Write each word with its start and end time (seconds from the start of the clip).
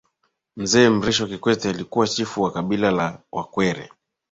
mzee 0.57 0.89
mrisho 0.89 1.27
kikwete 1.27 1.69
alikuwa 1.69 2.07
chifu 2.07 2.41
wa 2.41 2.51
kabila 2.51 2.91
la 2.91 3.21
wakwere 3.31 3.89